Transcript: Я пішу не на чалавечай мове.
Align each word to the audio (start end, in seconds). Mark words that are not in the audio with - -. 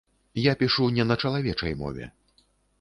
Я 0.51 0.55
пішу 0.61 0.87
не 0.95 1.05
на 1.11 1.19
чалавечай 1.25 1.79
мове. 1.85 2.11